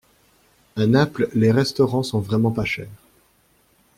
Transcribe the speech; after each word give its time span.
à 0.77 0.87
Naples 0.87 1.29
les 1.35 1.51
restaurants 1.51 2.01
sont 2.01 2.19
vraiment 2.21 2.49
pas 2.49 2.65
chers. 2.65 2.89